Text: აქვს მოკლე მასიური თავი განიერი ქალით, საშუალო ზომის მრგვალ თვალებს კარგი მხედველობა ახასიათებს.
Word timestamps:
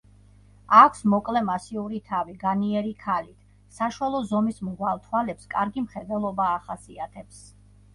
აქვს 0.77 1.03
მოკლე 1.13 1.43
მასიური 1.49 1.99
თავი 2.07 2.33
განიერი 2.45 2.95
ქალით, 3.05 3.37
საშუალო 3.83 4.25
ზომის 4.33 4.61
მრგვალ 4.67 5.07
თვალებს 5.09 5.51
კარგი 5.57 5.89
მხედველობა 5.89 6.53
ახასიათებს. 6.61 7.51